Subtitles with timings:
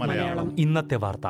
[0.00, 0.60] മലയാളം.
[0.60, 1.26] ഇന്നത്തെ വാർത്ത.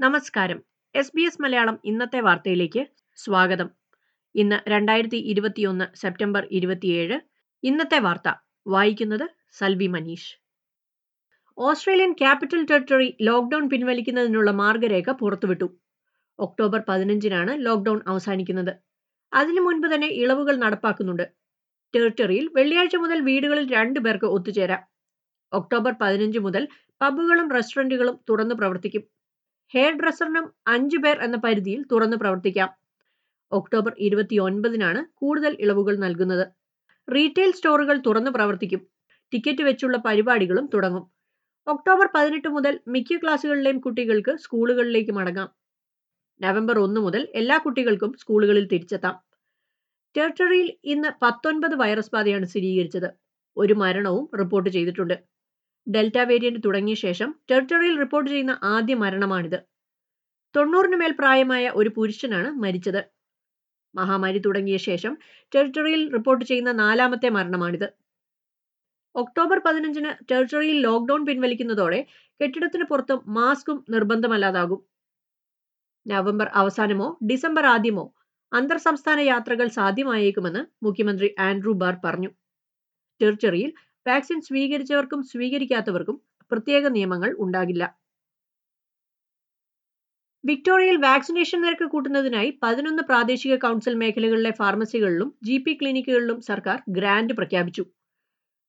[0.00, 0.62] നമസ്കാരം.
[0.94, 3.70] എസ് ബി എസ് മലയാളം ഇന്നത്തെ വാർത്തയിലേക്ക് സ്വാഗതം.
[4.34, 7.20] ഇന്ന് രണ്ടായിരത്തി ഇരുപത്തിയൊന്ന് സെപ്റ്റംബർ ഇരുപത്തിയേഴ്.
[7.62, 8.32] ഇന്നത്തെ വാർത്ത
[8.66, 10.45] വായിക്കുന്നത് Salvi Manish.
[11.58, 15.78] Australian capital territory lockdown പിൻവലിക്കുന്നതിനുള്ള മാർഗരേഖ പുറത്തുവിട്ടു.
[16.38, 18.72] ഒക്ടോബർ പതിനഞ്ചിനാണ് ലോക്ക്ഡൌൺ അവസാനിക്കുന്നത്.
[19.32, 21.22] അതിനു മുൻപ് തന്നെ ഇളവുകൾ നടപ്പാക്കുന്നുണ്ട്.
[21.94, 24.82] ടെറിട്ടറിയിൽ വെള്ളിയാഴ്ച മുതൽ വീടുകളിൽ രണ്ടു പേർക്ക് ഒത്തുചേരാം.
[25.52, 26.68] ഒക്ടോബർ പതിനഞ്ച് മുതൽ
[27.00, 29.02] പബ്ബുകളും റെസ്റ്റോറന്റുകളും തുറന്നു പ്രവർത്തിക്കും.
[29.74, 32.70] ഹെയർ ഡ്രസ്സറിനും അഞ്ചു പേർ എന്ന പരിധിയിൽ തുറന്നു പ്രവർത്തിക്കാം.
[33.52, 36.46] ഒക്ടോബർ ഇരുപത്തിയൊൻപതിനാണ് കൂടുതൽ ഇളവുകൾ നൽകുന്നത്.
[37.08, 38.80] റീറ്റെയിൽ സ്റ്റോറുകൾ തുറന്നു പ്രവർത്തിക്കും.
[39.32, 41.15] ടിക്കറ്റ് വെച്ചുള്ള പരിപാടികളും തുടങ്ങും.
[41.66, 45.48] ഒക്ടോബർ പതിനെട്ട് മുതൽ മിക്ക ക്ലാസ്സുകളിലെയും കുട്ടികൾക്ക് സ്കൂളുകളിലേക്ക് മടങ്ങാം.
[46.40, 49.14] നവംബർ ഒന്ന് മുതൽ എല്ലാ കുട്ടികൾക്കും സ്കൂളുകളിൽ തിരിച്ചെത്താം.
[50.16, 53.08] ടെറിട്ടറിയിൽ ഇന്ന് പത്തൊൻപത് വൈറസ് ബാധയാണ് സ്ഥിരീകരിച്ചത്.
[53.56, 55.16] ഒരു മരണവും റിപ്പോർട്ട് ചെയ്തിട്ടുണ്ട്.
[55.88, 59.58] ഡെൽറ്റ വേരിയന്റ് തുടങ്ങിയ ശേഷം ടെറിട്ടറിയിൽ റിപ്പോർട്ട് ചെയ്യുന്ന ആദ്യ മരണമാണിത്.
[60.56, 63.02] തൊണ്ണൂറിന് മേൽ പ്രായമായ ഒരു പുരുഷനാണ് മരിച്ചത്.
[63.94, 65.18] മഹാമാരി തുടങ്ങിയ ശേഷം
[65.54, 67.88] ടെറിട്ടറിയിൽ റിപ്പോർട്ട് ചെയ്യുന്ന നാലാമത്തെ മരണമാണിത്.
[69.16, 72.00] ഒക്ടോബർ പതിനഞ്ചിന് ടെറിട്ടറിയിൽ ലോക്ക്ഡൌൺ പിൻവലിക്കുന്നതോടെ
[72.40, 74.80] കെട്ടിടത്തിന് പുറത്തും മാസ്കും നിർബന്ധമല്ലാതാകും.
[76.06, 78.04] നവംബർ അവസാനമോ ഡിസംബർ ആദ്യമോ
[78.52, 82.30] അന്തർ സംസ്ഥാന യാത്രകൾ സാധ്യമായേക്കുമെന്ന് മുഖ്യമന്ത്രി ആൻഡ്രൂ ബാർ പറഞ്ഞു.
[83.20, 83.70] ടെറിട്ടറിയിൽ
[84.06, 86.16] വാക്സിൻ സ്വീകരിച്ചവർക്കും സ്വീകരിക്കാത്തവർക്കും
[86.50, 87.84] പ്രത്യേക നിയമങ്ങൾ ഉണ്ടാകില്ല.
[90.44, 97.84] വിക്ടോറിയയിൽ വാക്സിനേഷൻ നിരക്ക് കൂട്ടുന്നതിനായി പതിനൊന്ന് പ്രാദേശിക കൗൺസിൽ മേഖലകളിലെ ഫാർമസികളിലും ജി പി ക്ലിനിക്കുകളിലും സർക്കാർ ഗ്രാന്റ് പ്രഖ്യാപിച്ചു.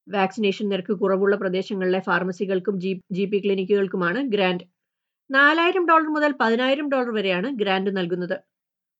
[0.07, 2.75] വാക്സിനേഷൻ നിരക്ക് കുറവുള്ള പ്രദേശങ്ങളിലെ ഫാർമസികൾക്കും
[3.15, 4.65] ജി പി ക്ലിനിക്കുകൾക്കുമാണ് ഗ്രാന്റ്.
[5.29, 8.37] നാലായിരം ഡോളർ മുതൽ പതിനായിരം ഡോളർ വരെയാണ് ഗ്രാന്റ് നൽകുന്നത്.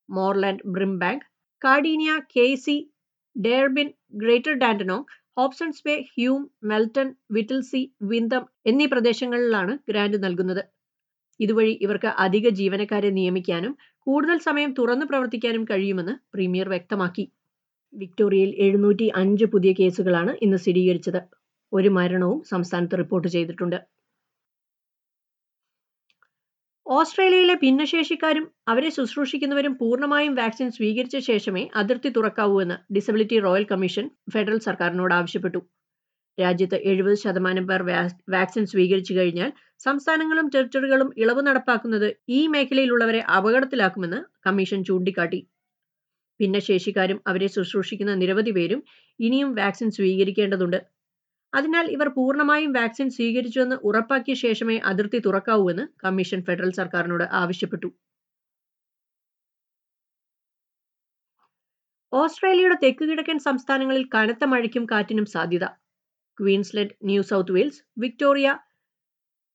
[0.10, 1.26] Moreland Brimbank
[1.62, 2.12] Cardinia
[2.56, 2.76] Casey
[3.36, 5.08] Darebin Greater Dandenong
[5.38, 10.64] Hobsons Bay Hume Melton Whittlesea Wyndham എന്നീ പ്രദേശങ്ങളിലാണ് ഗ്രാന്റ് നൽകുന്നത്.
[11.40, 13.74] ഇതുവഴി ഇവർക്ക് അധിക ജീവനക്കാരെ നിയമിക്കാനും
[14.08, 17.26] കൂടുതൽ സമയം തുറന്നു പ്രവർത്തിക്കാനും കഴിയുമെന്ന് പ്രീമിയർ വ്യക്തമാക്കി.
[17.94, 21.22] വിക്ടോറിയയിൽ എഴുന്നൂറ്റി അഞ്ച് പുതിയ കേസുകളാണ് ഇന്ന് സ്ഥിരീകരിച്ചത്.
[21.74, 23.80] ഒരു മരണവും സംസ്ഥാനത്ത് റിപ്പോർട്ട് ചെയ്തിട്ടുണ്ട്.
[26.86, 34.60] ഓസ്ട്രേലിയയിലെ ഭിന്നശേഷിക്കാരും അവരെ ശുശ്രൂഷിക്കുന്നവരും പൂർണമായും വാക്സിൻ സ്വീകരിച്ച ശേഷമേ അതിർത്തി തുറക്കാവൂ എന്ന് ഡിസബിലിറ്റി റോയൽ കമ്മീഷൻ ഫെഡറൽ
[34.60, 35.60] സർക്കാരിനോട് ആവശ്യപ്പെട്ടു.
[36.40, 37.82] രാജ്യത്ത് എഴുപത് ശതമാനം പേർ
[38.30, 44.18] വാക്സിൻ സ്വീകരിച്ചു കഴിഞ്ഞാൽ സംസ്ഥാനങ്ങളും ടെറിട്ടറികളും ഇളവ് നടപ്പാക്കുന്നത് ഈ മേഖലയിലുള്ളവരെ അപകടത്തിലാക്കുമെന്ന്
[44.48, 45.40] കമ്മീഷൻ ചൂണ്ടിക്കാട്ടി.
[46.40, 48.82] ഭിന്നശേഷിക്കാരും അവരെ ശുശ്രൂഷിക്കുന്ന നിരവധി പേരും
[49.20, 50.80] ഇനിയും വാക്സിൻ സ്വീകരിക്കേണ്ടതുണ്ട്.
[51.54, 57.90] അതിനാൽ ഇവർ പൂർണമായും വാക്സിൻ സ്വീകരിച്ചുവെന്ന് ഉറപ്പാക്കിയ ശേഷമേ അതിർത്തി തുറക്കാവൂ എന്ന് കമ്മീഷൻ ഫെഡറൽ സർക്കാരിനോട് ആവശ്യപ്പെട്ടു.
[62.14, 65.66] ഓസ്ട്രേലിയയുടെ തെക്ക് കിഴക്കൻ സംസ്ഥാനങ്ങളിൽ കനത്ത മഴയ്ക്കും കാറ്റിനും സാധ്യത.
[66.38, 68.48] Queensland New South Wales Victoria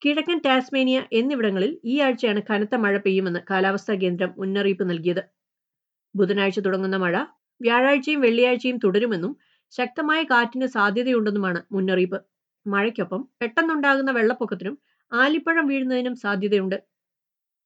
[0.03, 5.23] കിഴക്കൻ ടാസ്മേനിയ എന്നിവിടങ്ങളിൽ ഈ ആഴ്ചയാണ് കനത്ത മഴ പെയ്യുമെന്ന് കാലാവസ്ഥാ കേന്ദ്രം മുന്നറിയിപ്പ് നൽകിയത്.
[6.15, 7.15] ബുധനാഴ്ച തുടങ്ങുന്ന മഴ
[7.61, 9.33] വ്യാഴാഴ്ചയും വെള്ളിയാഴ്ചയും തുടരുമെന്നും
[9.73, 12.19] ശക്തമായ കാറ്റിന് സാധ്യതയുണ്ടെന്നുമാണ് മുന്നറിയിപ്പ്.
[12.67, 14.75] മഴയ്ക്കൊപ്പം പെട്ടെന്നുണ്ടാകുന്ന വെള്ളപ്പൊക്കത്തിനും
[15.13, 16.77] ആലിപ്പഴം വീഴുന്നതിനും സാധ്യതയുണ്ട്.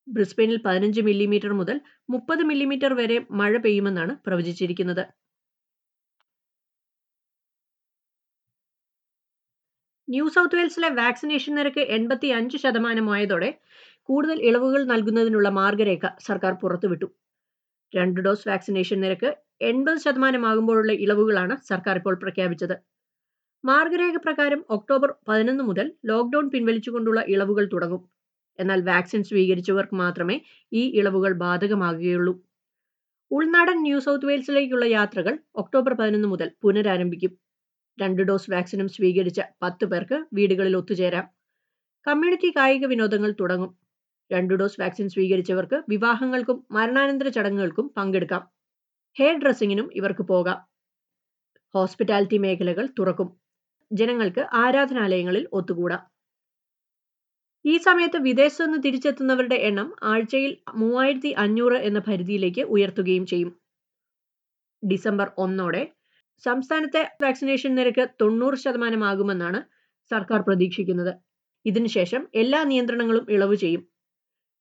[0.07, 1.77] ബ്രിസ്ബെയിനിൽ പതിനഞ്ച് മില്ലിമീറ്റർ മുതൽ
[2.09, 5.05] മുപ്പത് മില്ലിമീറ്റർ വരെ മഴ പെയ്യുമെന്നാണ് പ്രവചിച്ചിരിക്കുന്നത്.
[10.09, 13.51] ന്യൂ സൗത്ത് വെയിൽസിലെ വാക്സിനേഷൻ നിരക്ക് എൺപത്തി അഞ്ച് ശതമാനമായതോടെ
[14.09, 17.09] കൂടുതൽ ഇളവുകൾ നൽകുന്നതിനുള്ള മാർഗരേഖ സർക്കാർ പുറത്തുവിട്ടു.
[17.94, 22.77] രണ്ട് ഡോസ് വാക്സിനേഷൻ നിരക്ക് എൺപത് ശതമാനമാകുമ്പോഴുള്ള ഇളവുകളാണ് സർക്കാർ ഇപ്പോൾ പ്രഖ്യാപിച്ചത്.
[23.65, 28.10] മാർഗരേഖ പ്രകാരം ഒക്ടോബർ പതിനൊന്ന് മുതൽ ലോക്ക്ഡൌൺ പിൻവലിച്ചുകൊണ്ടുള്ള ഇളവുകൾ തുടങ്ങും.
[28.60, 30.41] എന്നാൽ വാക്സിൻ സ്വീകരിച്ചവർക്ക് മാത്രമേ
[30.72, 32.34] ഈ ഇളവുകൾ ബാധകമാകുകയുള്ളൂ.
[33.30, 37.33] ഉൾനാടൻ ന്യൂ സൗത്ത് വെയിൽസിലേക്കുള്ള യാത്രകൾ ഒക്ടോബർ പതിനൊന്ന് മുതൽ പുനരാരംഭിക്കും.
[38.00, 41.27] രണ്ട് ഡോസ് വാക്സിനും സ്വീകരിച്ച പത്ത് പേർക്ക് വീടുകളിൽ ഒത്തുചേരാം.
[42.06, 43.71] കമ്മ്യൂണിറ്റി കായിക വിനോദങ്ങൾ തുടങ്ങും.
[44.33, 48.43] രണ്ട് ഡോസ് വാക്സിൻ സ്വീകരിച്ചവർക്ക് വിവാഹങ്ങൾക്കും മരണാനന്തര ചടങ്ങുകൾക്കും പങ്കെടുക്കാം.
[49.19, 50.59] ഹെയർ ഡ്രസ്സിങ്ങിനും ഇവർക്ക് പോകാം.
[51.75, 53.41] ഹോസ്പിറ്റാലിറ്റി മേഖലകൾ തുറക്കും.
[53.93, 56.11] ജനങ്ങൾക്ക് ആരാധനാലയങ്ങളിൽ ഒത്തുകൂടാം.
[57.67, 63.61] ഈ സമയത്ത് വിദേശത്തു നിന്ന് തിരിച്ചെത്തുന്നവരുടെ എണ്ണം ആഴ്ചയിൽ മൂവായിരത്തി അഞ്ഞൂറ് എന്ന പരിധിയിലേക്ക് ഉയർത്തുകയും ചെയ്യും.
[64.91, 65.93] ഡിസംബർ ഒന്നോടെ
[66.45, 69.63] സംസ്ഥാനത്തെ വാക്സിനേഷൻ നിരക്ക് തൊണ്ണൂറ് ശതമാനമാകുമെന്നാണ്
[70.11, 71.13] സർക്കാർ പ്രതീക്ഷിക്കുന്നത്.
[71.65, 73.83] ഇതിനുശേഷം എല്ലാ നിയന്ത്രണങ്ങളും ഇളവ് ചെയ്യും.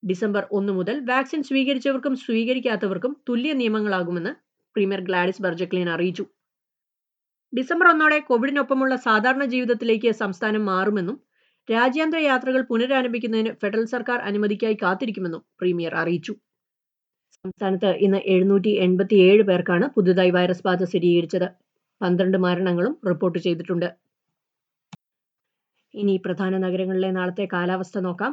[0.09, 4.31] ഡിസംബർ ഒന്ന് മുതൽ വാക്സിൻ സ്വീകരിച്ചവർക്കും സ്വീകരിക്കാത്തവർക്കും തുല്യ നിയമങ്ങളാകുമെന്ന്
[4.75, 6.25] പ്രീമിയർ ഗ്ലാഡിസ് ബർജക്ലിൻ അറിയിച്ചു.
[7.53, 11.17] ഡിസംബർ ഒന്നോടെ കോവിഡിനൊപ്പമുള്ള സാധാരണ ജീവിതത്തിലേക്ക് സംസ്ഥാനം മാറുമെന്നും
[11.71, 16.33] രാജ്യാന്തര യാത്രകൾ പുനരാരംഭിക്കുന്നതിന് ഫെഡറൽ സർക്കാർ അനുമതിക്കായി കാത്തിരിക്കുമെന്നും പ്രീമിയർ അറിയിച്ചു.
[17.45, 21.47] സംസ്ഥാനത്ത് ഇന്ന് എഴുന്നൂറ്റി എൺപത്തിയേഴ് പേർക്കാണ് പുതുതായി വൈറസ് ബാധ സ്ഥിരീകരിച്ചത്.
[22.01, 23.87] പന്ത്രണ്ട് മരണങ്ങളും റിപ്പോർട്ട് ചെയ്തിട്ടുണ്ട്.
[25.93, 28.31] ഇനി പ്രധാന നഗരങ്ങളിലെ നാളത്തെ കാലാവസ്ഥ നോക്കാം.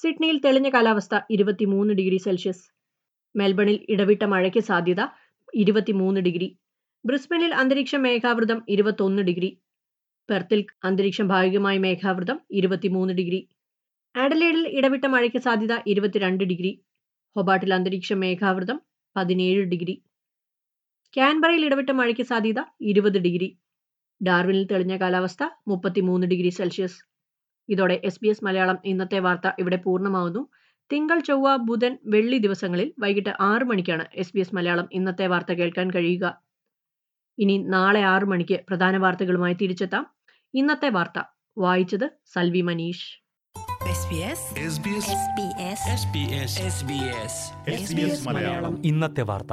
[0.00, 2.64] സിഡ്നിയിൽ തെളിഞ്ഞ കാലാവസ്ഥ ഇരുപത്തിമൂന്ന് ഡിഗ്രി സെൽഷ്യസ്.
[3.34, 5.02] മെൽബണിൽ ഇടവിട്ട മഴയ്ക്ക് സാധ്യത
[5.54, 6.48] ഇരുപത്തിമൂന്ന് ഡിഗ്രി.
[7.04, 9.50] ബ്രിസ്ബനിൽ അന്തരീക്ഷം മേഘാവൃതം ഇരുപത്തൊന്ന് ഡിഗ്രി.
[10.28, 13.40] പെർത്തിൽ അന്തരീക്ഷം ഭാഗികമായി മേഘാവൃതം ഇരുപത്തിമൂന്ന് ഡിഗ്രി.
[14.14, 16.72] ആഡലേഡിൽ ഇടവിട്ട മഴയ്ക്ക് സാധ്യത ഇരുപത്തിരണ്ട് ഡിഗ്രി.
[17.36, 18.78] ഹൊബാട്ടിൽ അന്തരീക്ഷം മേഘാവൃതം
[19.16, 19.94] പതിനേഴ് ഡിഗ്രി.
[21.14, 23.48] ക്യാൻബറയിൽ ഇടവിട്ട മഴയ്ക്ക് സാധ്യത ഇരുപത് ഡിഗ്രി.
[24.20, 26.98] ഡാർവിനിൽ തെളിഞ്ഞ കാലാവസ്ഥ മുപ്പത്തിമൂന്ന് ഡിഗ്രി സെൽഷ്യസ്.
[27.68, 30.48] ഇതോടെ എസ് ബി എസ് മലയാളം ഇന്നത്തെ വാർത്ത ഇവിടെ പൂർണമാവുന്നു.
[30.92, 35.90] തിങ്കൾ ചൊവ്വ ബുധൻ വെള്ളി ദിവസങ്ങളിൽ വൈകിട്ട് ആറ് മണിക്കാണ് എസ് ബി എസ് മലയാളം ഇന്നത്തെ വാർത്ത കേൾക്കാൻ
[35.90, 36.42] കഴിയുക.
[37.38, 40.06] ഇനി നാളെ ആറ് മണിക്ക് പ്രധാന വാർത്തകളുമായി തിരിച്ചെത്താം.
[40.54, 41.22] ഇന്നത്തെ വാർത്ത.
[41.58, 43.26] വായിച്ചത് Salvi Manish.
[43.96, 44.40] SBS
[44.72, 47.36] SBS SBS SBS SBS
[47.82, 49.52] SBS Malayalam ഇന്നത്തെ വാർത്ത.